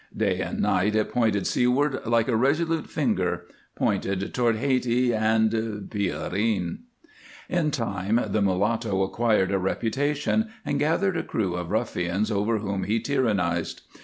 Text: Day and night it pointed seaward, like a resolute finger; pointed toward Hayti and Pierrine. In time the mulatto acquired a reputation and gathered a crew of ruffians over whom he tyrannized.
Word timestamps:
Day 0.17 0.39
and 0.39 0.59
night 0.59 0.95
it 0.95 1.11
pointed 1.11 1.45
seaward, 1.45 1.99
like 2.07 2.27
a 2.27 2.35
resolute 2.35 2.89
finger; 2.89 3.45
pointed 3.75 4.33
toward 4.33 4.55
Hayti 4.55 5.13
and 5.13 5.51
Pierrine. 5.91 6.79
In 7.47 7.69
time 7.69 8.19
the 8.29 8.41
mulatto 8.41 9.03
acquired 9.03 9.51
a 9.51 9.59
reputation 9.59 10.49
and 10.65 10.79
gathered 10.79 11.17
a 11.17 11.21
crew 11.23 11.53
of 11.53 11.69
ruffians 11.69 12.31
over 12.31 12.57
whom 12.57 12.85
he 12.85 12.99
tyrannized. 12.99 13.83